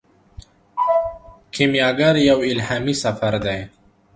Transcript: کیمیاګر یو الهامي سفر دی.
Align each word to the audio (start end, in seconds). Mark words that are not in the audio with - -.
کیمیاګر 1.53 2.15
یو 2.29 2.39
الهامي 2.51 2.95
سفر 3.03 3.33
دی. 3.45 3.59